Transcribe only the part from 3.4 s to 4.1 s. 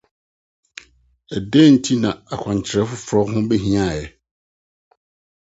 behiae?